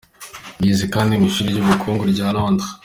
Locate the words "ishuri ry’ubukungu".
1.29-2.03